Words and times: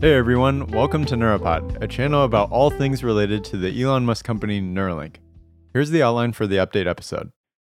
Hey 0.00 0.14
everyone, 0.14 0.66
welcome 0.68 1.04
to 1.04 1.14
Neuropod, 1.14 1.82
a 1.82 1.86
channel 1.86 2.24
about 2.24 2.50
all 2.50 2.70
things 2.70 3.04
related 3.04 3.44
to 3.44 3.58
the 3.58 3.82
Elon 3.82 4.06
Musk 4.06 4.24
company 4.24 4.58
Neuralink. 4.58 5.16
Here's 5.74 5.90
the 5.90 6.02
outline 6.02 6.32
for 6.32 6.46
the 6.46 6.56
update 6.56 6.86
episode. 6.86 7.32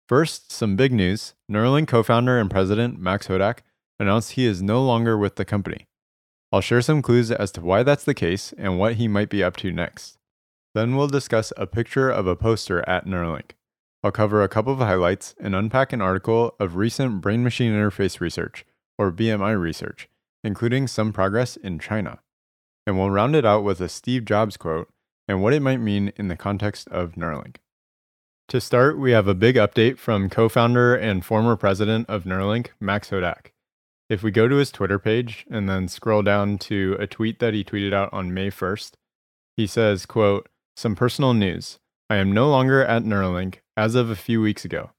First, 0.09 0.51
some 0.51 0.75
big 0.75 0.91
news. 0.91 1.35
Neuralink 1.49 1.87
co 1.87 2.03
founder 2.03 2.37
and 2.37 2.51
president 2.51 2.99
Max 2.99 3.29
Hodak 3.29 3.59
announced 3.97 4.33
he 4.33 4.45
is 4.45 4.61
no 4.61 4.83
longer 4.83 5.17
with 5.17 5.37
the 5.37 5.45
company. 5.45 5.87
I'll 6.51 6.59
share 6.59 6.81
some 6.81 7.01
clues 7.01 7.31
as 7.31 7.49
to 7.51 7.61
why 7.61 7.83
that's 7.83 8.03
the 8.03 8.13
case 8.13 8.53
and 8.57 8.77
what 8.77 8.95
he 8.95 9.07
might 9.07 9.29
be 9.29 9.41
up 9.41 9.55
to 9.57 9.71
next. 9.71 10.17
Then 10.75 10.97
we'll 10.97 11.07
discuss 11.07 11.53
a 11.55 11.65
picture 11.65 12.09
of 12.09 12.27
a 12.27 12.35
poster 12.35 12.83
at 12.89 13.05
Neuralink. 13.05 13.51
I'll 14.03 14.11
cover 14.11 14.43
a 14.43 14.49
couple 14.49 14.73
of 14.73 14.79
highlights 14.79 15.33
and 15.39 15.55
unpack 15.55 15.93
an 15.93 16.01
article 16.01 16.55
of 16.59 16.75
recent 16.75 17.21
brain 17.21 17.41
machine 17.41 17.71
interface 17.71 18.19
research, 18.19 18.65
or 18.97 19.13
BMI 19.13 19.57
research, 19.57 20.09
including 20.47 20.87
some 20.87 21.13
progress 21.13 21.57
in 21.57 21.77
China. 21.77 22.19
And 22.87 22.97
we'll 22.97 23.11
round 23.11 23.35
it 23.35 23.45
out 23.45 23.63
with 23.63 23.79
a 23.81 23.89
Steve 23.89 24.25
Jobs 24.25 24.57
quote 24.57 24.89
and 25.27 25.43
what 25.43 25.53
it 25.53 25.61
might 25.61 25.77
mean 25.77 26.11
in 26.15 26.29
the 26.29 26.35
context 26.35 26.87
of 26.87 27.13
Neuralink. 27.13 27.57
To 28.47 28.61
start, 28.61 28.97
we 28.97 29.11
have 29.11 29.27
a 29.27 29.35
big 29.35 29.57
update 29.57 29.97
from 29.97 30.29
co 30.29 30.47
founder 30.47 30.95
and 30.95 31.23
former 31.23 31.57
president 31.57 32.09
of 32.09 32.23
Neuralink, 32.23 32.69
Max 32.79 33.09
Hodak. 33.09 33.51
If 34.09 34.23
we 34.23 34.31
go 34.31 34.47
to 34.47 34.55
his 34.55 34.71
Twitter 34.71 34.97
page 34.97 35.45
and 35.51 35.67
then 35.67 35.89
scroll 35.89 36.21
down 36.21 36.57
to 36.59 36.95
a 36.97 37.07
tweet 37.07 37.39
that 37.39 37.53
he 37.53 37.65
tweeted 37.65 37.93
out 37.93 38.09
on 38.13 38.33
May 38.33 38.49
1st, 38.49 38.93
he 39.57 39.67
says, 39.67 40.05
quote, 40.05 40.47
Some 40.77 40.95
personal 40.95 41.33
news. 41.33 41.77
I 42.09 42.15
am 42.15 42.31
no 42.31 42.49
longer 42.49 42.85
at 42.85 43.03
Neuralink 43.03 43.55
as 43.75 43.95
of 43.95 44.09
a 44.09 44.15
few 44.15 44.39
weeks 44.41 44.63
ago. 44.63 44.91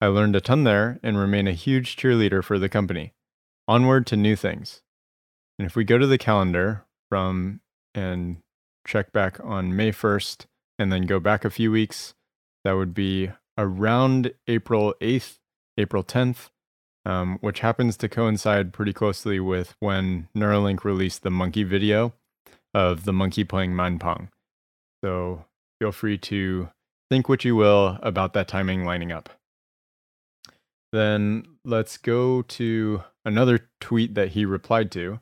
I 0.00 0.08
learned 0.08 0.34
a 0.34 0.40
ton 0.40 0.64
there 0.64 0.98
and 1.02 1.16
remain 1.16 1.46
a 1.46 1.52
huge 1.52 1.96
cheerleader 1.96 2.42
for 2.42 2.58
the 2.58 2.68
company. 2.68 3.12
Onward 3.68 4.04
to 4.08 4.16
new 4.16 4.34
things. 4.34 4.82
And 5.58 5.66
if 5.66 5.76
we 5.76 5.84
go 5.84 5.98
to 5.98 6.06
the 6.06 6.18
calendar 6.18 6.84
from 7.08 7.60
and 7.94 8.38
check 8.86 9.12
back 9.12 9.38
on 9.42 9.74
May 9.74 9.90
1st 9.90 10.46
and 10.78 10.92
then 10.92 11.02
go 11.02 11.18
back 11.18 11.44
a 11.44 11.50
few 11.50 11.70
weeks, 11.70 12.14
that 12.64 12.72
would 12.72 12.94
be 12.94 13.30
around 13.56 14.32
April 14.48 14.94
8th, 15.00 15.38
April 15.78 16.04
10th, 16.04 16.50
um, 17.04 17.38
which 17.40 17.60
happens 17.60 17.96
to 17.96 18.08
coincide 18.08 18.72
pretty 18.72 18.92
closely 18.92 19.40
with 19.40 19.74
when 19.80 20.28
Neuralink 20.36 20.84
released 20.84 21.22
the 21.22 21.30
monkey 21.30 21.62
video 21.62 22.12
of 22.74 23.04
the 23.04 23.12
monkey 23.12 23.44
playing 23.44 23.72
MindPong. 23.72 24.28
So 25.02 25.44
feel 25.80 25.92
free 25.92 26.18
to 26.18 26.70
think 27.10 27.28
what 27.28 27.44
you 27.44 27.56
will 27.56 27.98
about 28.02 28.32
that 28.34 28.48
timing 28.48 28.84
lining 28.84 29.12
up. 29.12 29.30
Then 30.92 31.44
let's 31.64 31.98
go 31.98 32.42
to 32.42 33.02
another 33.24 33.68
tweet 33.80 34.14
that 34.14 34.30
he 34.30 34.44
replied 34.44 34.90
to. 34.92 35.20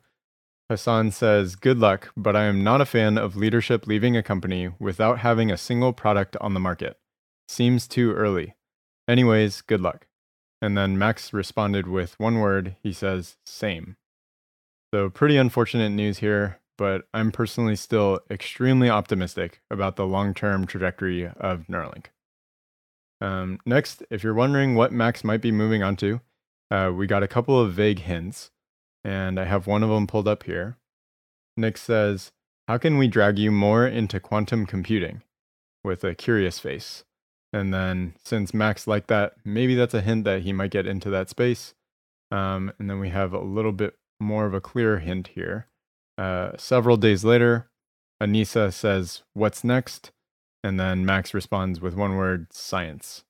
Hassan 0.69 1.11
says, 1.11 1.55
Good 1.55 1.77
luck, 1.77 2.11
but 2.17 2.35
I 2.35 2.45
am 2.45 2.63
not 2.63 2.81
a 2.81 2.85
fan 2.85 3.17
of 3.17 3.35
leadership 3.35 3.85
leaving 3.85 4.17
a 4.17 4.23
company 4.23 4.69
without 4.79 5.19
having 5.19 5.51
a 5.51 5.57
single 5.57 5.93
product 5.93 6.35
on 6.41 6.53
the 6.53 6.59
market. 6.59 6.97
Seems 7.47 7.87
too 7.87 8.13
early. 8.13 8.55
Anyways, 9.07 9.61
good 9.61 9.81
luck. 9.81 10.07
And 10.61 10.75
then 10.75 10.97
Max 10.97 11.33
responded 11.33 11.87
with 11.87 12.19
one 12.19 12.39
word. 12.39 12.75
He 12.81 12.91
says, 12.91 13.37
same. 13.45 13.97
So, 14.93 15.09
pretty 15.09 15.37
unfortunate 15.37 15.89
news 15.89 16.19
here, 16.19 16.59
but 16.77 17.03
I'm 17.13 17.31
personally 17.31 17.75
still 17.75 18.21
extremely 18.31 18.89
optimistic 18.89 19.61
about 19.69 19.97
the 19.97 20.07
long 20.07 20.33
term 20.33 20.65
trajectory 20.65 21.27
of 21.27 21.67
Neuralink. 21.67 22.07
Um, 23.21 23.59
next, 23.65 24.03
if 24.09 24.23
you're 24.23 24.33
wondering 24.33 24.73
what 24.75 24.91
Max 24.91 25.23
might 25.23 25.41
be 25.41 25.51
moving 25.51 25.83
on 25.83 25.95
to, 25.97 26.21
uh, 26.71 26.91
we 26.95 27.07
got 27.07 27.23
a 27.23 27.27
couple 27.27 27.59
of 27.59 27.73
vague 27.73 27.99
hints, 27.99 28.51
and 29.05 29.39
I 29.39 29.45
have 29.45 29.67
one 29.67 29.83
of 29.83 29.89
them 29.89 30.07
pulled 30.07 30.27
up 30.27 30.43
here. 30.43 30.77
Nick 31.55 31.77
says, 31.77 32.33
How 32.67 32.77
can 32.77 32.97
we 32.97 33.07
drag 33.07 33.39
you 33.39 33.51
more 33.51 33.87
into 33.87 34.19
quantum 34.19 34.65
computing? 34.65 35.21
with 35.85 36.03
a 36.03 36.15
curious 36.15 36.59
face. 36.59 37.05
And 37.53 37.73
then 37.73 38.15
since 38.25 38.53
Max 38.53 38.87
liked 38.87 39.07
that, 39.07 39.35
maybe 39.45 39.75
that's 39.75 39.93
a 39.93 40.01
hint 40.01 40.25
that 40.25 40.41
he 40.41 40.51
might 40.51 40.71
get 40.71 40.87
into 40.87 41.09
that 41.11 41.29
space. 41.29 41.73
Um, 42.31 42.73
and 42.77 42.89
then 42.89 42.99
we 42.99 43.09
have 43.09 43.31
a 43.31 43.39
little 43.39 43.71
bit 43.71 43.95
more 44.19 44.45
of 44.45 44.53
a 44.53 44.59
clear 44.59 44.99
hint 44.99 45.27
here. 45.27 45.67
Uh, 46.17 46.51
several 46.57 46.97
days 46.97 47.23
later, 47.23 47.69
Anissa 48.21 48.73
says, 48.73 49.21
What's 49.33 49.63
next? 49.63 50.11
And 50.63 50.79
then 50.79 51.05
Max 51.05 51.33
responds 51.33 51.79
with 51.79 51.93
one 51.95 52.17
word 52.17 52.47
science. 52.51 53.23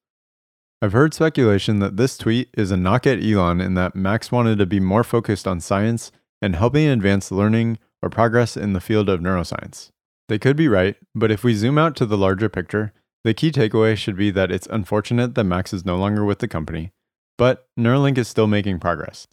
I've 0.86 0.94
heard 0.94 1.16
speculation 1.16 1.80
that 1.80 1.98
this 1.98 2.16
tweet 2.16 2.50
is 2.56 2.70
a 2.70 2.78
knock 2.78 3.08
at 3.08 3.18
Elon 3.18 3.60
in 3.60 3.74
that 3.74 3.96
Max 3.96 4.32
wanted 4.32 4.60
to 4.60 4.68
be 4.68 4.80
more 4.80 5.04
focused 5.04 5.48
on 5.48 5.60
science 5.60 6.12
and 6.44 6.56
helping 6.56 6.86
advance 6.86 7.32
learning 7.32 7.80
or 8.04 8.10
progress 8.12 8.56
in 8.56 8.74
the 8.74 8.80
field 8.80 9.10
of 9.10 9.20
neuroscience. 9.20 9.90
They 10.30 10.38
could 10.38 10.56
be 10.56 10.68
right, 10.68 10.96
but 11.16 11.32
if 11.32 11.44
we 11.44 11.56
zoom 11.56 11.80
out 11.80 11.96
to 11.96 12.06
the 12.06 12.20
larger 12.20 12.50
picture, 12.50 12.94
the 13.24 13.34
key 13.34 13.52
takeaway 13.52 13.98
should 13.98 14.16
be 14.16 14.30
that 14.30 14.52
it's 14.52 14.68
unfortunate 14.68 15.34
that 15.34 15.46
Max 15.46 15.74
is 15.74 15.88
no 15.88 15.96
longer 15.96 16.24
with 16.24 16.38
the 16.38 16.48
company, 16.48 16.92
but 17.36 17.68
Neuralink 17.80 18.20
is 18.20 18.28
still 18.28 18.46
making 18.46 18.80
progress. 18.80 19.26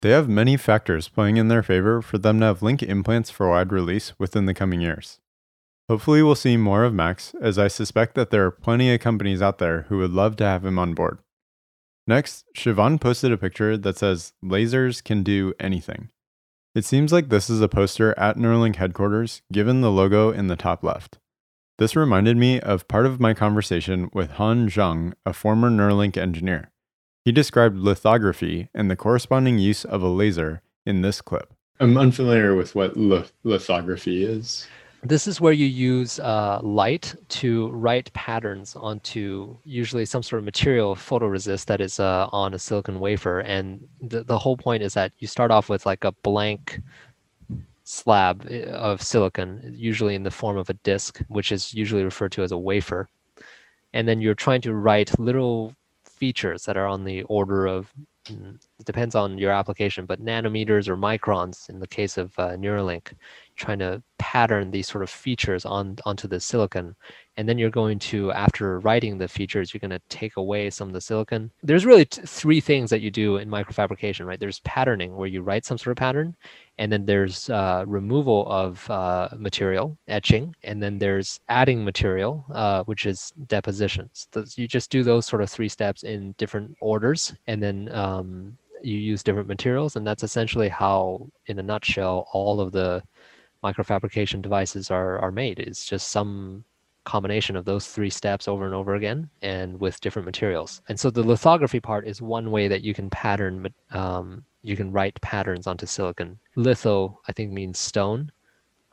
They 0.00 0.12
have 0.12 0.30
many 0.30 0.56
factors 0.56 1.10
playing 1.10 1.36
in 1.36 1.48
their 1.48 1.62
favor 1.62 2.00
for 2.00 2.16
them 2.16 2.40
to 2.40 2.46
have 2.46 2.62
link 2.62 2.82
implants 2.82 3.28
for 3.28 3.50
wide 3.50 3.70
release 3.70 4.14
within 4.18 4.46
the 4.46 4.54
coming 4.54 4.80
years. 4.80 5.20
Hopefully, 5.88 6.22
we'll 6.22 6.34
see 6.34 6.56
more 6.56 6.84
of 6.84 6.92
Max, 6.92 7.34
as 7.40 7.58
I 7.58 7.68
suspect 7.68 8.14
that 8.16 8.30
there 8.30 8.44
are 8.44 8.50
plenty 8.50 8.92
of 8.92 9.00
companies 9.00 9.40
out 9.40 9.58
there 9.58 9.82
who 9.82 9.98
would 9.98 10.10
love 10.10 10.36
to 10.36 10.44
have 10.44 10.64
him 10.64 10.78
on 10.78 10.94
board. 10.94 11.18
Next, 12.08 12.44
Siobhan 12.56 13.00
posted 13.00 13.32
a 13.32 13.36
picture 13.36 13.76
that 13.76 13.98
says, 13.98 14.32
Lasers 14.44 15.02
can 15.02 15.22
do 15.22 15.54
anything. 15.60 16.10
It 16.74 16.84
seems 16.84 17.12
like 17.12 17.28
this 17.28 17.48
is 17.48 17.60
a 17.60 17.68
poster 17.68 18.18
at 18.18 18.36
Neuralink 18.36 18.76
headquarters, 18.76 19.42
given 19.52 19.80
the 19.80 19.90
logo 19.90 20.30
in 20.30 20.48
the 20.48 20.56
top 20.56 20.84
left. 20.84 21.18
This 21.78 21.96
reminded 21.96 22.36
me 22.36 22.60
of 22.60 22.88
part 22.88 23.06
of 23.06 23.20
my 23.20 23.34
conversation 23.34 24.10
with 24.12 24.32
Han 24.32 24.68
Zhang, 24.68 25.14
a 25.24 25.32
former 25.32 25.70
Neuralink 25.70 26.16
engineer. 26.16 26.70
He 27.24 27.32
described 27.32 27.78
lithography 27.78 28.68
and 28.74 28.90
the 28.90 28.96
corresponding 28.96 29.58
use 29.58 29.84
of 29.84 30.02
a 30.02 30.08
laser 30.08 30.62
in 30.84 31.02
this 31.02 31.20
clip. 31.20 31.52
I'm 31.80 31.98
unfamiliar 31.98 32.54
with 32.54 32.74
what 32.74 32.96
lithography 32.96 34.24
is. 34.24 34.66
This 35.02 35.26
is 35.28 35.40
where 35.40 35.52
you 35.52 35.66
use 35.66 36.18
uh, 36.18 36.58
light 36.62 37.14
to 37.28 37.68
write 37.68 38.12
patterns 38.12 38.74
onto 38.74 39.56
usually 39.64 40.04
some 40.04 40.22
sort 40.22 40.38
of 40.38 40.44
material 40.44 40.96
photoresist 40.96 41.66
that 41.66 41.80
is 41.80 42.00
uh, 42.00 42.28
on 42.32 42.54
a 42.54 42.58
silicon 42.58 42.98
wafer. 42.98 43.40
And 43.40 43.86
the, 44.00 44.24
the 44.24 44.38
whole 44.38 44.56
point 44.56 44.82
is 44.82 44.94
that 44.94 45.12
you 45.18 45.28
start 45.28 45.50
off 45.50 45.68
with 45.68 45.86
like 45.86 46.04
a 46.04 46.12
blank 46.12 46.80
slab 47.84 48.46
eh, 48.50 48.64
of 48.64 49.00
silicon, 49.00 49.74
usually 49.76 50.14
in 50.14 50.24
the 50.24 50.30
form 50.30 50.56
of 50.56 50.68
a 50.70 50.74
disk, 50.74 51.20
which 51.28 51.52
is 51.52 51.72
usually 51.72 52.02
referred 52.02 52.32
to 52.32 52.42
as 52.42 52.52
a 52.52 52.58
wafer. 52.58 53.08
And 53.92 54.08
then 54.08 54.20
you're 54.20 54.34
trying 54.34 54.60
to 54.62 54.74
write 54.74 55.18
little 55.18 55.74
features 56.04 56.64
that 56.64 56.76
are 56.76 56.86
on 56.86 57.04
the 57.04 57.22
order 57.24 57.66
of, 57.66 57.92
mm, 58.26 58.56
it 58.78 58.86
depends 58.86 59.14
on 59.14 59.38
your 59.38 59.52
application, 59.52 60.04
but 60.04 60.24
nanometers 60.24 60.88
or 60.88 60.96
microns 60.96 61.70
in 61.70 61.78
the 61.78 61.86
case 61.86 62.18
of 62.18 62.36
uh, 62.38 62.50
Neuralink, 62.56 63.12
trying 63.56 63.78
to 63.78 64.02
pattern 64.18 64.70
these 64.70 64.88
sort 64.88 65.02
of 65.02 65.10
features 65.10 65.64
on 65.64 65.96
onto 66.04 66.28
the 66.28 66.40
silicon. 66.40 66.94
And 67.36 67.48
then 67.48 67.58
you're 67.58 67.70
going 67.70 67.98
to 67.98 68.32
after 68.32 68.80
writing 68.80 69.18
the 69.18 69.28
features 69.28 69.72
you're 69.72 69.80
going 69.80 69.90
to 69.90 70.00
take 70.08 70.36
away 70.36 70.70
some 70.70 70.88
of 70.88 70.94
the 70.94 71.00
silicon. 71.00 71.50
There's 71.62 71.84
really 71.84 72.04
t- 72.04 72.22
three 72.22 72.60
things 72.60 72.90
that 72.90 73.00
you 73.00 73.10
do 73.10 73.36
in 73.36 73.48
microfabrication 73.48 74.26
right? 74.26 74.40
There's 74.40 74.60
patterning 74.60 75.16
where 75.16 75.28
you 75.28 75.42
write 75.42 75.64
some 75.64 75.78
sort 75.78 75.92
of 75.92 75.96
pattern 75.96 76.36
and 76.78 76.90
then 76.92 77.06
there's 77.06 77.50
uh, 77.50 77.84
removal 77.86 78.46
of 78.50 78.88
uh, 78.90 79.28
material 79.36 79.96
etching 80.08 80.54
and 80.62 80.82
then 80.82 80.98
there's 80.98 81.40
adding 81.48 81.84
material 81.84 82.44
uh, 82.52 82.84
which 82.84 83.06
is 83.06 83.32
depositions. 83.46 84.28
You 84.56 84.68
just 84.68 84.90
do 84.90 85.02
those 85.02 85.26
sort 85.26 85.42
of 85.42 85.50
three 85.50 85.68
steps 85.68 86.02
in 86.02 86.34
different 86.38 86.76
orders 86.80 87.34
and 87.46 87.62
then 87.62 87.90
um, 87.92 88.56
you 88.82 88.96
use 88.96 89.22
different 89.22 89.48
materials 89.48 89.96
and 89.96 90.06
that's 90.06 90.22
essentially 90.22 90.68
how 90.68 91.26
in 91.46 91.58
a 91.58 91.62
nutshell 91.62 92.28
all 92.32 92.60
of 92.60 92.72
the 92.72 93.02
microfabrication 93.66 94.40
devices 94.42 94.90
are, 94.90 95.18
are 95.18 95.32
made. 95.32 95.58
It's 95.58 95.84
just 95.84 96.08
some 96.08 96.64
combination 97.06 97.56
of 97.56 97.64
those 97.64 97.86
three 97.86 98.10
steps 98.10 98.48
over 98.48 98.66
and 98.66 98.74
over 98.74 98.94
again 98.94 99.30
and 99.40 99.80
with 99.80 100.00
different 100.00 100.26
materials. 100.26 100.82
And 100.88 101.00
so 101.00 101.08
the 101.08 101.22
lithography 101.22 101.80
part 101.80 102.06
is 102.06 102.20
one 102.20 102.50
way 102.50 102.68
that 102.68 102.82
you 102.82 102.92
can 102.92 103.08
pattern, 103.08 103.72
um, 103.92 104.44
you 104.62 104.76
can 104.76 104.92
write 104.92 105.18
patterns 105.22 105.66
onto 105.66 105.86
silicon. 105.86 106.38
Litho, 106.56 107.20
I 107.28 107.32
think, 107.32 107.52
means 107.52 107.78
stone. 107.78 108.30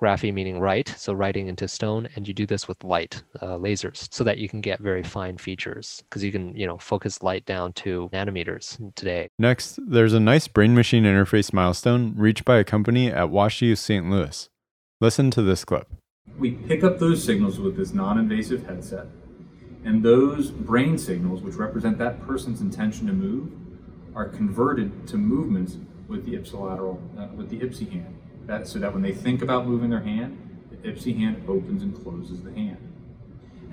Graphy 0.02 0.34
meaning 0.34 0.60
write, 0.60 0.90
so 0.98 1.14
writing 1.14 1.48
into 1.48 1.68
stone, 1.68 2.10
and 2.16 2.28
you 2.28 2.34
do 2.34 2.46
this 2.46 2.68
with 2.68 2.84
light, 2.84 3.24
uh, 3.42 3.58
lasers, 3.58 4.12
so 4.12 4.24
that 4.24 4.38
you 4.38 4.50
can 4.50 4.60
get 4.60 4.80
very 4.80 5.04
fine 5.04 5.38
features 5.38 6.04
because 6.10 6.24
you 6.24 6.32
can, 6.32 6.54
you 6.56 6.66
know, 6.66 6.78
focus 6.78 7.22
light 7.22 7.46
down 7.46 7.72
to 7.74 8.10
nanometers 8.12 8.66
today. 8.96 9.30
Next, 9.38 9.80
there's 9.88 10.14
a 10.14 10.20
nice 10.20 10.48
brain 10.48 10.74
machine 10.76 11.04
interface 11.04 11.54
milestone 11.54 12.16
reached 12.18 12.44
by 12.44 12.58
a 12.58 12.64
company 12.64 13.12
at 13.12 13.30
WashU 13.30 13.78
St. 13.78 14.10
Louis. 14.10 14.50
Listen 15.04 15.30
to 15.32 15.42
this 15.42 15.66
clip. 15.66 15.86
We 16.38 16.52
pick 16.52 16.82
up 16.82 16.98
those 16.98 17.22
signals 17.22 17.60
with 17.60 17.76
this 17.76 17.94
non 17.94 18.18
invasive 18.18 18.66
headset, 18.66 19.08
and 19.84 20.02
those 20.02 20.50
brain 20.50 20.98
signals, 20.98 21.42
which 21.42 21.56
represent 21.56 21.98
that 21.98 22.26
person's 22.26 22.62
intention 22.62 23.08
to 23.08 23.12
move, 23.12 23.52
are 24.16 24.30
converted 24.30 25.06
to 25.10 25.18
movements 25.18 25.76
with 26.08 26.26
the 26.26 26.36
ipsilateral, 26.38 27.02
uh, 27.20 27.28
with 27.36 27.50
the 27.50 27.60
IPSI 27.60 27.92
hand. 27.92 28.18
that, 28.46 28.66
so 28.66 28.80
that 28.80 28.94
when 28.94 29.02
they 29.02 29.12
think 29.12 29.42
about 29.42 29.68
moving 29.68 29.90
their 29.90 30.00
hand, 30.00 30.38
the 30.72 30.78
IPSI 30.78 31.18
hand 31.18 31.44
opens 31.50 31.84
and 31.84 32.02
closes 32.02 32.42
the 32.42 32.54
hand. 32.54 32.78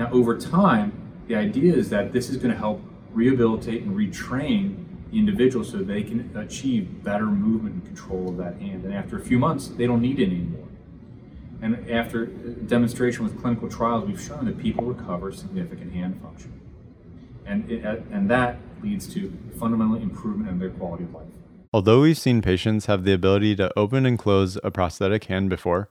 Now, 0.01 0.11
over 0.11 0.37
time, 0.37 0.93
the 1.29 1.37
idea 1.37 1.73
is 1.73 1.91
that 1.91 2.13
this 2.13 2.29
is 2.29 2.39
going 2.39 2.51
to 2.51 2.59
help 2.59 2.83
rehabilitate 3.13 3.83
and 3.83 3.97
retrain 3.97 4.85
the 5.13 5.19
individual 5.21 5.65
so 5.65 5.77
they 5.77 6.03
can 6.03 6.37
achieve 6.37 7.05
better 7.05 7.27
movement 7.27 7.77
and 7.77 7.87
control 7.87 8.31
of 8.31 8.37
that 8.39 8.57
hand. 8.61 8.85
And 8.85 8.93
after 8.93 9.17
a 9.17 9.21
few 9.21 9.39
months, 9.39 9.69
they 9.69 9.87
don't 9.87 10.03
need 10.03 10.19
it 10.19 10.27
anymore. 10.27 10.70
And 11.63 11.91
after 11.91 12.27
demonstration 12.27 13.25
with 13.25 13.41
clinical 13.41 13.69
trials, 13.69 14.07
we've 14.07 14.21
shown 14.21 14.47
that 14.47 14.59
people 14.59 14.85
recover 14.87 15.33
significant 15.33 15.93
hand 15.93 16.21
function. 16.23 16.59
And, 17.45 17.71
it, 17.71 17.85
and 18.11 18.31
that 18.31 18.59
leads 18.83 19.13
to 19.15 19.37
fundamental 19.59 19.97
improvement 19.97 20.49
in 20.49 20.59
their 20.59 20.71
quality 20.71 21.05
of 21.05 21.15
life. 21.15 21.27
Although 21.73 22.01
we've 22.01 22.19
seen 22.19 22.43
patients 22.43 22.87
have 22.87 23.05
the 23.05 23.13
ability 23.13 23.57
to 23.57 23.77
open 23.79 24.07
and 24.07 24.19
close 24.19 24.59
a 24.65 24.71
prosthetic 24.71 25.25
hand 25.25 25.51
before, 25.51 25.89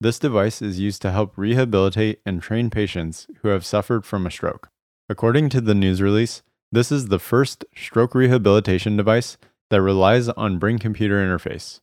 this 0.00 0.18
device 0.18 0.60
is 0.60 0.80
used 0.80 1.00
to 1.02 1.12
help 1.12 1.32
rehabilitate 1.36 2.20
and 2.26 2.42
train 2.42 2.70
patients 2.70 3.28
who 3.40 3.48
have 3.48 3.64
suffered 3.64 4.04
from 4.04 4.26
a 4.26 4.30
stroke. 4.30 4.68
According 5.08 5.48
to 5.50 5.60
the 5.60 5.74
news 5.74 6.02
release, 6.02 6.42
this 6.72 6.90
is 6.90 7.06
the 7.06 7.18
first 7.18 7.64
stroke 7.76 8.14
rehabilitation 8.14 8.96
device 8.96 9.36
that 9.70 9.80
relies 9.80 10.28
on 10.30 10.58
brain 10.58 10.78
computer 10.78 11.16
interface. 11.16 11.80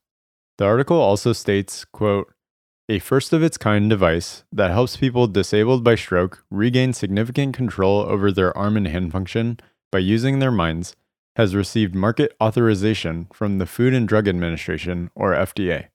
The 0.58 0.66
article 0.66 0.98
also 0.98 1.32
states, 1.32 1.86
quote, 1.86 2.34
a 2.90 2.98
first 2.98 3.34
of 3.34 3.44
its 3.44 3.56
kind 3.56 3.88
device 3.88 4.44
that 4.52 4.72
helps 4.72 4.98
people 4.98 5.28
disabled 5.28 5.84
by 5.84 5.94
stroke 5.94 6.44
regain 6.50 6.92
significant 6.92 7.56
control 7.56 8.00
over 8.00 8.32
their 8.32 8.58
arm 8.58 8.76
and 8.76 8.88
hand 8.88 9.12
function 9.12 9.60
by 9.92 10.00
using 10.00 10.40
their 10.40 10.52
minds 10.52 10.96
has 11.36 11.56
received 11.56 11.94
market 11.94 12.36
authorization 12.42 13.28
from 13.32 13.60
the 13.60 13.68
Food 13.68 13.94
and 13.94 14.08
Drug 14.08 14.28
Administration 14.28 15.12
or 15.14 15.34
FDA. 15.34 15.90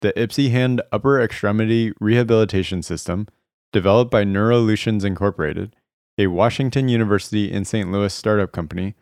The 0.00 0.14
IPSI 0.14 0.50
Hand 0.50 0.80
Upper 0.90 1.20
Extremity 1.20 1.92
Rehabilitation 2.00 2.82
System, 2.82 3.28
developed 3.72 4.10
by 4.10 4.24
Neurolutions 4.24 5.04
Incorporated, 5.04 5.76
a 6.16 6.28
Washington 6.28 6.88
University 6.88 7.52
in 7.52 7.66
St. 7.66 7.92
Louis 7.92 8.12
startup 8.12 8.50
company, 8.50 8.94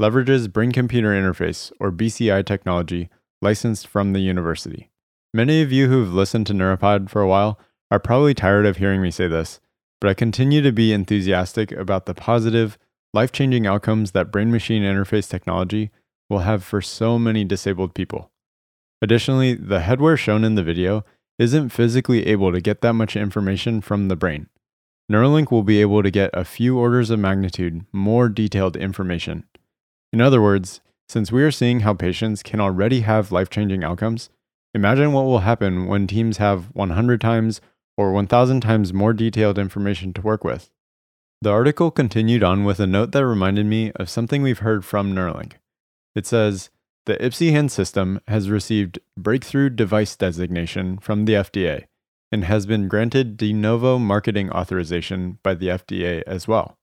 leverages 0.00 0.52
brain 0.52 0.72
computer 0.72 1.08
interface 1.08 1.72
or 1.80 1.90
BCI 1.90 2.44
technology 2.44 3.08
licensed 3.40 3.86
from 3.86 4.12
the 4.12 4.20
university. 4.20 4.90
Many 5.36 5.60
of 5.60 5.70
you 5.70 5.88
who've 5.90 6.14
listened 6.14 6.46
to 6.46 6.54
Neuropod 6.54 7.10
for 7.10 7.20
a 7.20 7.28
while 7.28 7.60
are 7.90 7.98
probably 7.98 8.32
tired 8.32 8.64
of 8.64 8.78
hearing 8.78 9.02
me 9.02 9.10
say 9.10 9.28
this, 9.28 9.60
but 10.00 10.08
I 10.08 10.14
continue 10.14 10.62
to 10.62 10.72
be 10.72 10.94
enthusiastic 10.94 11.72
about 11.72 12.06
the 12.06 12.14
positive, 12.14 12.78
life 13.12 13.32
changing 13.32 13.66
outcomes 13.66 14.12
that 14.12 14.32
brain 14.32 14.50
machine 14.50 14.82
interface 14.82 15.28
technology 15.28 15.90
will 16.30 16.38
have 16.38 16.64
for 16.64 16.80
so 16.80 17.18
many 17.18 17.44
disabled 17.44 17.92
people. 17.92 18.30
Additionally, 19.02 19.52
the 19.52 19.80
headwear 19.80 20.16
shown 20.16 20.42
in 20.42 20.54
the 20.54 20.62
video 20.62 21.04
isn't 21.38 21.68
physically 21.68 22.26
able 22.26 22.50
to 22.50 22.62
get 22.62 22.80
that 22.80 22.94
much 22.94 23.14
information 23.14 23.82
from 23.82 24.08
the 24.08 24.16
brain. 24.16 24.48
Neuralink 25.12 25.50
will 25.50 25.62
be 25.62 25.82
able 25.82 26.02
to 26.02 26.10
get 26.10 26.30
a 26.32 26.46
few 26.46 26.78
orders 26.78 27.10
of 27.10 27.18
magnitude 27.18 27.84
more 27.92 28.30
detailed 28.30 28.74
information. 28.74 29.44
In 30.14 30.22
other 30.22 30.40
words, 30.40 30.80
since 31.06 31.30
we 31.30 31.42
are 31.42 31.50
seeing 31.50 31.80
how 31.80 31.92
patients 31.92 32.42
can 32.42 32.58
already 32.58 33.02
have 33.02 33.30
life 33.30 33.50
changing 33.50 33.84
outcomes, 33.84 34.30
imagine 34.76 35.12
what 35.12 35.24
will 35.24 35.40
happen 35.40 35.86
when 35.86 36.06
teams 36.06 36.36
have 36.36 36.74
100 36.74 37.20
times 37.20 37.62
or 37.96 38.12
1000 38.12 38.60
times 38.60 38.92
more 38.92 39.14
detailed 39.14 39.58
information 39.58 40.12
to 40.12 40.20
work 40.20 40.44
with. 40.44 40.70
The 41.40 41.50
article 41.50 41.90
continued 41.90 42.44
on 42.44 42.64
with 42.64 42.78
a 42.78 42.86
note 42.86 43.12
that 43.12 43.26
reminded 43.26 43.66
me 43.66 43.90
of 43.96 44.10
something 44.10 44.42
we've 44.42 44.60
heard 44.60 44.84
from 44.84 45.14
Neuralink. 45.14 45.54
It 46.14 46.26
says, 46.26 46.70
the 47.06 47.16
IPSI 47.16 47.52
hand 47.52 47.72
system 47.72 48.20
has 48.28 48.50
received 48.50 48.98
Breakthrough 49.16 49.70
Device 49.70 50.14
designation 50.14 50.98
from 50.98 51.24
the 51.24 51.34
FDA 51.34 51.84
and 52.30 52.44
has 52.44 52.66
been 52.66 52.88
granted 52.88 53.36
de 53.36 53.52
novo 53.52 53.98
marketing 53.98 54.50
authorization 54.50 55.38
by 55.42 55.54
the 55.54 55.68
FDA 55.68 56.22
as 56.26 56.46
well. 56.46 56.76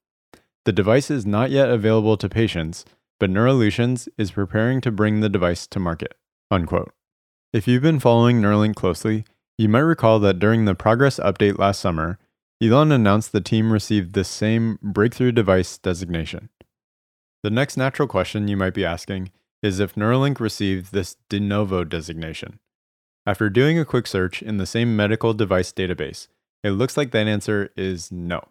The 0.66 0.72
device 0.72 1.12
is 1.12 1.26
not 1.26 1.52
yet 1.52 1.70
available 1.70 2.18
to 2.18 2.30
patients, 2.30 2.86
but 3.20 3.30
Neurolutions 3.30 4.08
is 4.18 4.32
preparing 4.32 4.82
to 4.82 4.92
bring 4.92 5.20
the 5.20 5.30
device 5.30 5.68
to 5.68 5.80
market. 5.80 6.16
Unquote. 6.50 6.92
If 7.54 7.68
you've 7.68 7.84
been 7.84 8.00
following 8.00 8.42
Neuralink 8.42 8.74
closely, 8.74 9.26
you 9.60 9.70
might 9.70 9.82
recall 9.82 10.18
that 10.22 10.40
during 10.40 10.66
the 10.66 10.74
progress 10.74 11.20
update 11.20 11.60
last 11.60 11.80
summer, 11.80 12.18
Elon 12.60 12.92
announced 12.92 13.32
the 13.32 13.42
team 13.42 13.72
received 13.72 14.14
this 14.14 14.28
same 14.28 14.80
breakthrough 14.82 15.32
device 15.32 15.78
designation. 15.78 16.50
The 17.44 17.52
next 17.52 17.78
natural 17.78 18.08
question 18.08 18.48
you 18.48 18.58
might 18.58 18.74
be 18.74 18.84
asking 18.84 19.30
is 19.62 19.80
if 19.80 19.94
Neuralink 19.94 20.40
received 20.40 20.94
this 20.94 21.16
de 21.30 21.40
novo 21.40 21.84
designation. 21.84 22.58
After 23.28 23.52
doing 23.52 23.78
a 23.78 23.86
quick 23.86 24.08
search 24.08 24.42
in 24.42 24.58
the 24.58 24.66
same 24.66 24.96
medical 24.96 25.36
device 25.36 25.72
database, 25.72 26.30
it 26.64 26.72
looks 26.72 26.98
like 26.98 27.12
that 27.12 27.28
answer 27.28 27.70
is 27.78 28.12
no. 28.12 28.42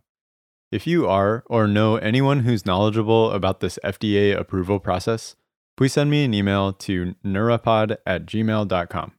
If 0.70 0.86
you 0.86 1.08
are 1.08 1.42
or 1.46 1.66
know 1.66 1.96
anyone 1.96 2.40
who's 2.40 2.64
knowledgeable 2.64 3.32
about 3.32 3.58
this 3.58 3.80
FDA 3.84 4.38
approval 4.38 4.78
process, 4.78 5.34
please 5.76 5.92
send 5.92 6.10
me 6.10 6.24
an 6.24 6.34
email 6.34 6.72
to 6.72 7.14
neuropod 7.24 7.96
at 8.06 8.26
gmail.com. 8.26 9.12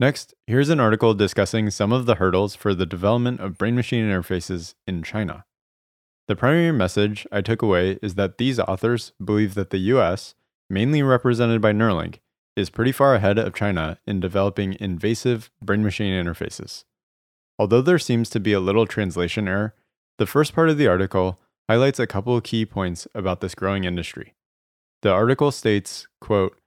Next, 0.00 0.34
here's 0.46 0.70
an 0.70 0.78
article 0.78 1.12
discussing 1.14 1.70
some 1.70 1.92
of 1.92 2.06
the 2.06 2.16
hurdles 2.16 2.54
for 2.54 2.72
the 2.72 2.86
development 2.86 3.40
of 3.40 3.58
brain 3.58 3.74
machine 3.74 4.04
interfaces 4.04 4.74
in 4.86 5.02
China. 5.02 5.44
The 6.28 6.36
primary 6.36 6.72
message 6.72 7.26
I 7.32 7.40
took 7.40 7.62
away 7.62 7.98
is 8.02 8.14
that 8.14 8.38
these 8.38 8.60
authors 8.60 9.12
believe 9.22 9.54
that 9.54 9.70
the 9.70 9.78
US, 9.78 10.34
mainly 10.70 11.02
represented 11.02 11.60
by 11.60 11.72
Neuralink, 11.72 12.20
is 12.54 12.70
pretty 12.70 12.92
far 12.92 13.14
ahead 13.14 13.38
of 13.38 13.54
China 13.54 13.98
in 14.06 14.20
developing 14.20 14.76
invasive 14.78 15.50
brain 15.62 15.82
machine 15.82 16.12
interfaces. 16.12 16.84
Although 17.58 17.82
there 17.82 17.98
seems 17.98 18.30
to 18.30 18.40
be 18.40 18.52
a 18.52 18.60
little 18.60 18.86
translation 18.86 19.48
error, 19.48 19.74
the 20.18 20.26
first 20.26 20.54
part 20.54 20.68
of 20.68 20.78
the 20.78 20.86
article 20.86 21.40
highlights 21.68 21.98
a 21.98 22.06
couple 22.06 22.36
of 22.36 22.44
key 22.44 22.64
points 22.64 23.08
about 23.14 23.40
this 23.40 23.54
growing 23.54 23.84
industry. 23.84 24.34
The 25.02 25.12
article 25.12 25.52
states, 25.52 26.08
quote, 26.20 26.58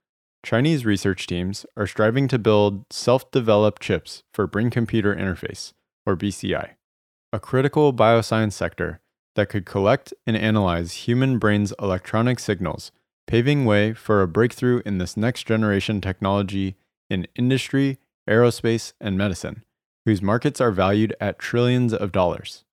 Chinese 0.43 0.85
research 0.85 1.27
teams 1.27 1.65
are 1.75 1.85
striving 1.85 2.27
to 2.29 2.39
build 2.39 2.85
self-developed 2.89 3.81
chips 3.81 4.23
for 4.33 4.47
brain 4.47 4.69
computer 4.69 5.15
interface 5.15 5.73
or 6.05 6.15
BCI, 6.15 6.71
a 7.31 7.39
critical 7.39 7.93
bioscience 7.93 8.53
sector 8.53 9.01
that 9.35 9.49
could 9.49 9.65
collect 9.65 10.13
and 10.25 10.35
analyze 10.35 10.93
human 10.93 11.37
brain's 11.37 11.73
electronic 11.79 12.39
signals 12.39 12.91
paving 13.27 13.65
way 13.65 13.93
for 13.93 14.21
a 14.21 14.27
breakthrough 14.27 14.81
in 14.85 14.97
this 14.97 15.15
next 15.15 15.43
generation 15.43 16.01
technology 16.01 16.75
in 17.09 17.27
industry, 17.35 17.97
aerospace, 18.29 18.91
and 18.99 19.17
medicine, 19.17 19.63
whose 20.05 20.21
markets 20.21 20.59
are 20.59 20.71
valued 20.71 21.15
at 21.21 21.39
trillions 21.39 21.93
of 21.93 22.11
dollars. 22.11 22.65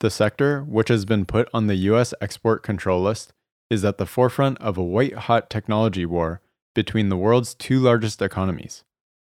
The 0.00 0.10
sector, 0.10 0.62
which 0.62 0.88
has 0.88 1.04
been 1.04 1.26
put 1.26 1.48
on 1.52 1.66
the 1.66 1.74
US 1.74 2.14
export 2.22 2.62
control 2.62 3.02
list, 3.02 3.32
is 3.70 3.84
at 3.84 3.98
the 3.98 4.06
forefront 4.06 4.58
of 4.58 4.76
a 4.76 4.82
white 4.82 5.14
hot 5.14 5.50
technology 5.50 6.06
war 6.06 6.40
between 6.74 7.08
the 7.08 7.16
world's 7.16 7.54
two 7.54 7.78
largest 7.78 8.20
economies. 8.20 8.84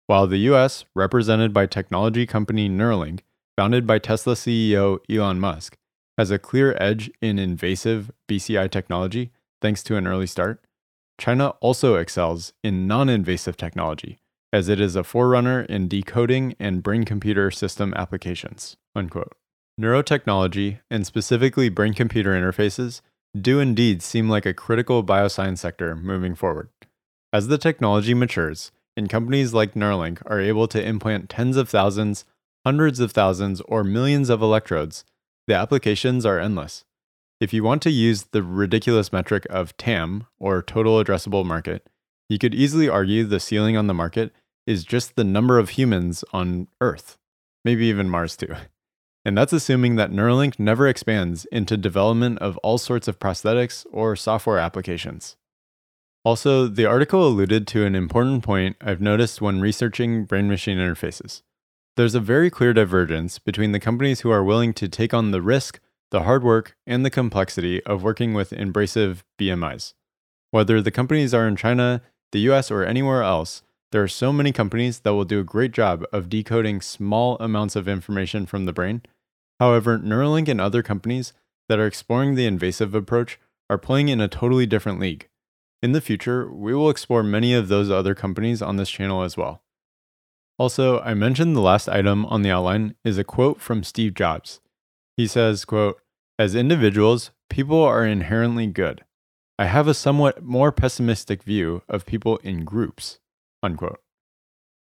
While 0.07 0.27
the 0.27 0.37
US, 0.51 0.85
represented 0.95 1.53
by 1.53 1.65
technology 1.65 2.25
company 2.25 2.69
Neuralink, 2.69 3.21
founded 3.57 3.85
by 3.85 3.99
Tesla 3.99 4.33
CEO 4.33 4.99
Elon 5.09 5.39
Musk, 5.39 5.77
has 6.17 6.31
a 6.31 6.39
clear 6.39 6.75
edge 6.79 7.11
in 7.21 7.39
invasive 7.39 8.11
BCI 8.27 8.69
technology, 8.71 9.31
thanks 9.61 9.83
to 9.83 9.95
an 9.97 10.07
early 10.07 10.27
start, 10.27 10.63
China 11.19 11.49
also 11.59 11.95
excels 11.95 12.53
in 12.63 12.87
non 12.87 13.09
invasive 13.09 13.57
technology, 13.57 14.19
as 14.51 14.69
it 14.69 14.79
is 14.79 14.95
a 14.95 15.03
forerunner 15.03 15.61
in 15.61 15.87
decoding 15.87 16.55
and 16.59 16.81
brain 16.81 17.03
computer 17.03 17.51
system 17.51 17.93
applications. 17.95 18.77
Unquote. 18.95 19.33
Neurotechnology, 19.79 20.79
and 20.89 21.05
specifically 21.05 21.69
brain 21.69 21.93
computer 21.93 22.31
interfaces, 22.31 23.01
do 23.39 23.59
indeed 23.59 24.01
seem 24.01 24.29
like 24.29 24.45
a 24.45 24.53
critical 24.53 25.03
bioscience 25.03 25.59
sector 25.59 25.95
moving 25.95 26.35
forward. 26.35 26.69
As 27.31 27.47
the 27.47 27.57
technology 27.57 28.13
matures, 28.13 28.71
and 28.97 29.09
companies 29.09 29.53
like 29.53 29.75
Neuralink 29.75 30.21
are 30.25 30.41
able 30.41 30.67
to 30.67 30.83
implant 30.83 31.29
tens 31.29 31.57
of 31.57 31.69
thousands, 31.69 32.25
hundreds 32.65 32.99
of 32.99 33.11
thousands, 33.11 33.61
or 33.61 33.83
millions 33.83 34.29
of 34.29 34.41
electrodes, 34.41 35.05
the 35.47 35.53
applications 35.53 36.25
are 36.25 36.39
endless. 36.39 36.85
If 37.39 37.53
you 37.53 37.63
want 37.63 37.81
to 37.83 37.91
use 37.91 38.23
the 38.23 38.43
ridiculous 38.43 39.13
metric 39.13 39.45
of 39.49 39.77
TAM, 39.77 40.25
or 40.39 40.61
total 40.61 41.01
addressable 41.01 41.45
market, 41.45 41.87
you 42.27 42.37
could 42.37 42.53
easily 42.53 42.89
argue 42.89 43.23
the 43.23 43.39
ceiling 43.39 43.77
on 43.77 43.87
the 43.87 43.93
market 43.93 44.33
is 44.67 44.83
just 44.83 45.15
the 45.15 45.23
number 45.23 45.57
of 45.57 45.69
humans 45.69 46.23
on 46.33 46.67
Earth, 46.81 47.17
maybe 47.63 47.85
even 47.85 48.09
Mars 48.09 48.35
too. 48.35 48.55
And 49.25 49.37
that's 49.37 49.53
assuming 49.53 49.95
that 49.95 50.11
Neuralink 50.11 50.59
never 50.59 50.87
expands 50.87 51.45
into 51.45 51.77
development 51.77 52.39
of 52.39 52.57
all 52.57 52.77
sorts 52.77 53.07
of 53.07 53.19
prosthetics 53.19 53.85
or 53.91 54.15
software 54.15 54.59
applications. 54.59 55.35
Also, 56.23 56.67
the 56.67 56.85
article 56.85 57.27
alluded 57.27 57.67
to 57.67 57.85
an 57.85 57.95
important 57.95 58.43
point 58.43 58.75
I've 58.81 59.01
noticed 59.01 59.41
when 59.41 59.61
researching 59.61 60.25
brain 60.25 60.49
machine 60.49 60.77
interfaces. 60.77 61.41
There's 61.95 62.15
a 62.15 62.19
very 62.19 62.49
clear 62.49 62.73
divergence 62.73 63.39
between 63.39 63.71
the 63.71 63.79
companies 63.79 64.21
who 64.21 64.31
are 64.31 64.43
willing 64.43 64.73
to 64.75 64.87
take 64.87 65.13
on 65.13 65.31
the 65.31 65.41
risk 65.41 65.79
the 66.11 66.23
hard 66.23 66.43
work, 66.43 66.75
and 66.87 67.05
the 67.05 67.09
complexity 67.09 67.83
of 67.83 68.03
working 68.03 68.33
with 68.33 68.53
invasive 68.53 69.23
BMIs. 69.39 69.93
Whether 70.51 70.81
the 70.81 70.91
companies 70.91 71.33
are 71.33 71.47
in 71.47 71.55
China, 71.55 72.01
the 72.31 72.39
US, 72.51 72.71
or 72.71 72.83
anywhere 72.83 73.21
else, 73.21 73.61
there 73.91 74.03
are 74.03 74.07
so 74.07 74.31
many 74.31 74.51
companies 74.51 74.99
that 74.99 75.13
will 75.13 75.25
do 75.25 75.39
a 75.39 75.43
great 75.43 75.71
job 75.71 76.03
of 76.13 76.29
decoding 76.29 76.81
small 76.81 77.37
amounts 77.39 77.75
of 77.75 77.87
information 77.87 78.45
from 78.45 78.65
the 78.65 78.73
brain. 78.73 79.01
However, 79.59 79.97
Neuralink 79.97 80.47
and 80.47 80.61
other 80.61 80.83
companies 80.83 81.33
that 81.67 81.79
are 81.79 81.87
exploring 81.87 82.35
the 82.35 82.45
invasive 82.45 82.93
approach 82.93 83.39
are 83.69 83.77
playing 83.77 84.09
in 84.09 84.21
a 84.21 84.27
totally 84.27 84.65
different 84.65 84.99
league. 84.99 85.27
In 85.81 85.91
the 85.93 86.01
future, 86.01 86.51
we 86.51 86.73
will 86.73 86.89
explore 86.89 87.23
many 87.23 87.53
of 87.53 87.67
those 87.67 87.89
other 87.89 88.13
companies 88.13 88.61
on 88.61 88.77
this 88.77 88.89
channel 88.89 89.23
as 89.23 89.37
well. 89.37 89.61
Also, 90.57 90.99
I 90.99 91.13
mentioned 91.13 91.55
the 91.55 91.61
last 91.61 91.87
item 91.87 92.25
on 92.25 92.41
the 92.41 92.51
outline 92.51 92.95
is 93.05 93.17
a 93.17 93.23
quote 93.23 93.61
from 93.61 93.83
Steve 93.83 94.13
Jobs. 94.13 94.59
He 95.15 95.25
says, 95.25 95.63
quote, 95.63 96.01
"As 96.37 96.53
individuals, 96.53 97.31
people 97.49 97.81
are 97.81 98.05
inherently 98.05 98.67
good. 98.67 99.05
I 99.57 99.65
have 99.65 99.87
a 99.87 99.93
somewhat 99.93 100.43
more 100.43 100.71
pessimistic 100.71 101.43
view 101.43 101.81
of 101.87 102.05
people 102.05 102.37
in 102.37 102.65
groups." 102.65 103.19
Unquote. 103.61 103.99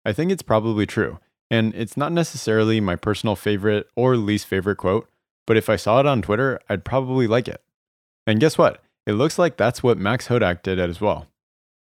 I 0.05 0.13
think 0.13 0.31
it's 0.31 0.43
probably 0.43 0.87
true, 0.87 1.19
and 1.51 1.75
it's 1.75 1.97
not 1.97 2.13
necessarily 2.13 2.81
my 2.81 2.97
personal 2.97 3.37
favorite 3.37 3.89
or 3.97 4.17
least 4.17 4.47
favorite 4.47 4.77
quote, 4.77 5.09
but 5.47 5.57
if 5.57 5.69
I 5.69 5.77
saw 5.77 6.01
it 6.01 6.07
on 6.07 6.23
Twitter, 6.23 6.61
I'd 6.69 6.85
probably 6.85 7.27
like 7.27 7.49
it. 7.49 7.63
And 8.27 8.41
guess 8.41 8.59
what? 8.59 8.83
It 9.07 9.13
looks 9.13 9.39
like 9.39 9.57
that's 9.57 9.83
what 9.83 9.99
Max 9.99 10.29
Hodak 10.29 10.63
did 10.63 10.79
as 10.79 11.01
well. 11.01 11.27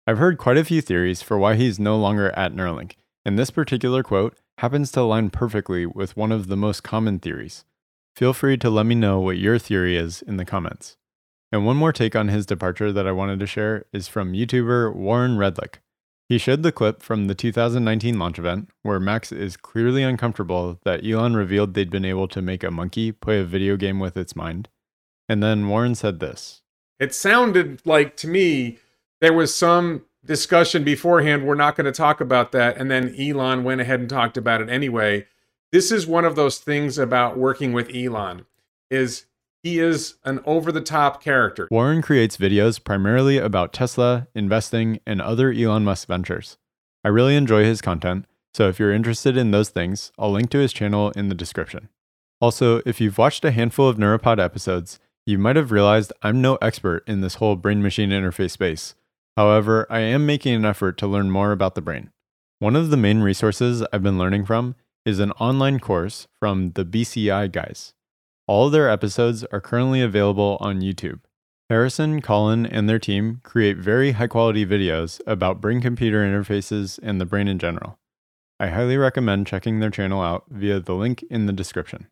I've 0.06 0.18
heard 0.18 0.36
quite 0.36 0.58
a 0.58 0.64
few 0.64 0.80
theories 0.80 1.22
for 1.22 1.38
why 1.38 1.54
he's 1.54 1.78
no 1.78 1.96
longer 1.96 2.30
at 2.30 2.52
Neuralink, 2.52 2.92
and 3.24 3.38
this 3.38 3.50
particular 3.50 4.02
quote 4.02 4.36
happens 4.58 4.90
to 4.92 5.00
align 5.00 5.30
perfectly 5.30 5.86
with 5.86 6.16
one 6.16 6.32
of 6.32 6.48
the 6.48 6.56
most 6.56 6.82
common 6.82 7.18
theories. 7.18 7.64
Feel 8.16 8.32
free 8.32 8.56
to 8.58 8.70
let 8.70 8.86
me 8.86 8.94
know 8.94 9.18
what 9.18 9.38
your 9.38 9.58
theory 9.58 9.96
is 9.96 10.22
in 10.22 10.36
the 10.36 10.44
comments. 10.44 10.96
And 11.50 11.64
one 11.64 11.76
more 11.76 11.92
take 11.92 12.14
on 12.16 12.28
his 12.28 12.46
departure 12.46 12.92
that 12.92 13.06
I 13.06 13.12
wanted 13.12 13.40
to 13.40 13.46
share 13.46 13.86
is 13.92 14.08
from 14.08 14.32
YouTuber 14.32 14.94
Warren 14.94 15.36
Redlich. 15.36 15.76
He 16.28 16.38
showed 16.38 16.62
the 16.62 16.72
clip 16.72 17.02
from 17.02 17.26
the 17.26 17.34
2019 17.34 18.18
launch 18.18 18.38
event 18.38 18.70
where 18.82 18.98
Max 18.98 19.30
is 19.30 19.56
clearly 19.56 20.02
uncomfortable 20.02 20.78
that 20.84 21.04
Elon 21.04 21.36
revealed 21.36 21.74
they'd 21.74 21.90
been 21.90 22.04
able 22.04 22.28
to 22.28 22.40
make 22.40 22.64
a 22.64 22.70
monkey 22.70 23.12
play 23.12 23.40
a 23.40 23.44
video 23.44 23.76
game 23.76 24.00
with 24.00 24.16
its 24.16 24.34
mind. 24.34 24.68
And 25.28 25.42
then 25.42 25.68
Warren 25.68 25.94
said 25.94 26.20
this 26.20 26.62
It 26.98 27.14
sounded 27.14 27.82
like 27.84 28.16
to 28.18 28.28
me 28.28 28.78
there 29.20 29.34
was 29.34 29.54
some 29.54 30.06
discussion 30.24 30.82
beforehand. 30.84 31.46
We're 31.46 31.54
not 31.54 31.76
going 31.76 31.84
to 31.86 31.92
talk 31.92 32.20
about 32.20 32.52
that. 32.52 32.78
And 32.78 32.90
then 32.90 33.14
Elon 33.18 33.62
went 33.62 33.82
ahead 33.82 34.00
and 34.00 34.08
talked 34.08 34.36
about 34.36 34.62
it 34.62 34.70
anyway. 34.70 35.26
This 35.72 35.92
is 35.92 36.06
one 36.06 36.24
of 36.24 36.36
those 36.36 36.58
things 36.58 36.98
about 36.98 37.36
working 37.36 37.72
with 37.72 37.94
Elon 37.94 38.46
is 38.90 39.26
he 39.64 39.78
is 39.78 40.16
an 40.24 40.40
over 40.44 40.70
the 40.70 40.82
top 40.82 41.22
character. 41.22 41.66
Warren 41.70 42.02
creates 42.02 42.36
videos 42.36 42.84
primarily 42.84 43.38
about 43.38 43.72
Tesla, 43.72 44.28
investing, 44.34 45.00
and 45.06 45.22
other 45.22 45.50
Elon 45.50 45.84
Musk 45.84 46.06
ventures. 46.06 46.58
I 47.02 47.08
really 47.08 47.34
enjoy 47.34 47.64
his 47.64 47.80
content, 47.80 48.26
so 48.52 48.68
if 48.68 48.78
you're 48.78 48.92
interested 48.92 49.38
in 49.38 49.52
those 49.52 49.70
things, 49.70 50.12
I'll 50.18 50.30
link 50.30 50.50
to 50.50 50.58
his 50.58 50.74
channel 50.74 51.12
in 51.12 51.30
the 51.30 51.34
description. 51.34 51.88
Also, 52.42 52.82
if 52.84 53.00
you've 53.00 53.16
watched 53.16 53.42
a 53.46 53.52
handful 53.52 53.88
of 53.88 53.96
Neuropod 53.96 54.38
episodes, 54.38 55.00
you 55.24 55.38
might 55.38 55.56
have 55.56 55.72
realized 55.72 56.12
I'm 56.20 56.42
no 56.42 56.56
expert 56.56 57.02
in 57.06 57.22
this 57.22 57.36
whole 57.36 57.56
brain 57.56 57.82
machine 57.82 58.10
interface 58.10 58.50
space. 58.50 58.94
However, 59.34 59.86
I 59.88 60.00
am 60.00 60.26
making 60.26 60.54
an 60.54 60.66
effort 60.66 60.98
to 60.98 61.06
learn 61.06 61.30
more 61.30 61.52
about 61.52 61.74
the 61.74 61.80
brain. 61.80 62.10
One 62.58 62.76
of 62.76 62.90
the 62.90 62.98
main 62.98 63.20
resources 63.20 63.82
I've 63.90 64.02
been 64.02 64.18
learning 64.18 64.44
from 64.44 64.74
is 65.06 65.20
an 65.20 65.32
online 65.32 65.80
course 65.80 66.28
from 66.38 66.72
the 66.72 66.84
BCI 66.84 67.50
guys. 67.50 67.93
All 68.46 68.66
of 68.66 68.72
their 68.72 68.90
episodes 68.90 69.42
are 69.44 69.60
currently 69.60 70.02
available 70.02 70.58
on 70.60 70.82
YouTube. 70.82 71.20
Harrison, 71.70 72.20
Colin, 72.20 72.66
and 72.66 72.86
their 72.86 72.98
team 72.98 73.40
create 73.42 73.78
very 73.78 74.12
high 74.12 74.26
quality 74.26 74.66
videos 74.66 75.18
about 75.26 75.62
brain 75.62 75.80
computer 75.80 76.22
interfaces 76.22 77.00
and 77.02 77.18
the 77.18 77.24
brain 77.24 77.48
in 77.48 77.58
general. 77.58 77.98
I 78.60 78.68
highly 78.68 78.98
recommend 78.98 79.46
checking 79.46 79.80
their 79.80 79.88
channel 79.88 80.20
out 80.20 80.44
via 80.50 80.78
the 80.78 80.92
link 80.92 81.24
in 81.30 81.46
the 81.46 81.54
description. 81.54 82.08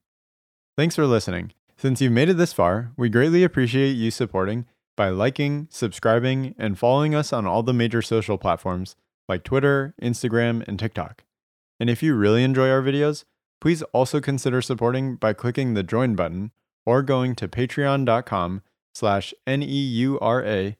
Thanks 0.76 0.96
for 0.96 1.06
listening. 1.06 1.52
Since 1.76 2.00
you've 2.00 2.12
made 2.12 2.30
it 2.30 2.38
this 2.38 2.54
far, 2.54 2.92
we 2.96 3.10
greatly 3.10 3.44
appreciate 3.44 3.92
you 3.92 4.10
supporting 4.10 4.64
by 4.96 5.10
liking, 5.10 5.68
subscribing, 5.70 6.54
and 6.56 6.78
following 6.78 7.14
us 7.14 7.30
on 7.30 7.46
all 7.46 7.62
the 7.62 7.74
major 7.74 8.00
social 8.00 8.38
platforms 8.38 8.96
like 9.28 9.44
Twitter, 9.44 9.94
Instagram, 10.00 10.66
and 10.66 10.78
TikTok. 10.78 11.24
And 11.78 11.90
if 11.90 12.02
you 12.02 12.14
really 12.14 12.42
enjoy 12.42 12.70
our 12.70 12.82
videos, 12.82 13.24
Please 13.62 13.82
also 13.92 14.20
consider 14.20 14.60
supporting 14.60 15.14
by 15.14 15.32
clicking 15.32 15.74
the 15.74 15.84
join 15.84 16.16
button 16.16 16.50
or 16.84 17.00
going 17.00 17.36
to 17.36 17.46
patreon.com 17.46 18.60
slash 18.92 19.32
N-E-U-R-A-P-O-D. 19.46 20.76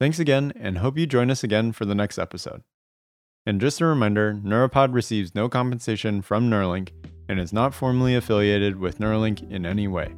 Thanks 0.00 0.18
again 0.18 0.52
and 0.56 0.78
hope 0.78 0.98
you 0.98 1.06
join 1.06 1.30
us 1.30 1.44
again 1.44 1.70
for 1.70 1.84
the 1.84 1.94
next 1.94 2.18
episode. 2.18 2.64
And 3.46 3.60
just 3.60 3.80
a 3.80 3.86
reminder, 3.86 4.34
Neuropod 4.34 4.94
receives 4.94 5.32
no 5.32 5.48
compensation 5.48 6.22
from 6.22 6.50
Neuralink 6.50 6.88
and 7.28 7.38
is 7.38 7.52
not 7.52 7.72
formally 7.72 8.16
affiliated 8.16 8.80
with 8.80 8.98
Neuralink 8.98 9.48
in 9.48 9.64
any 9.64 9.86
way. 9.86 10.12